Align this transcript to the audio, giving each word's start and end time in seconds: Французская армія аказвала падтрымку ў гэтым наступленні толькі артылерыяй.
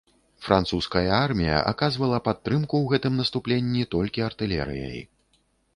Французская 0.45 1.03
армія 1.25 1.59
аказвала 1.73 2.19
падтрымку 2.29 2.67
ў 2.79 2.85
гэтым 2.95 3.13
наступленні 3.21 3.87
толькі 3.95 4.29
артылерыяй. 4.31 4.99